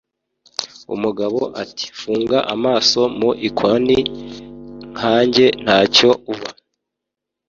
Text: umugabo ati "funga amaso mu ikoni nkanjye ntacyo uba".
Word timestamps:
umugabo 0.95 1.39
ati 1.63 1.85
"funga 1.99 2.37
amaso 2.53 2.99
mu 3.19 3.29
ikoni 3.47 3.97
nkanjye 4.93 5.45
ntacyo 5.63 6.09
uba". 6.33 6.49